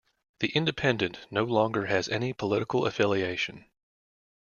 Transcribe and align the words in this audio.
The 0.39 0.47
Independent 0.53 1.19
no 1.29 1.43
longer 1.43 1.85
has 1.85 2.09
any 2.09 2.33
political 2.33 2.87
affiliation. 2.87 3.65